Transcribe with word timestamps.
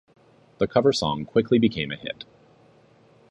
The 0.57 0.65
cover 0.67 0.91
song 0.93 1.25
quickly 1.25 1.59
became 1.59 1.91
a 1.91 1.95
hit. 1.95 2.25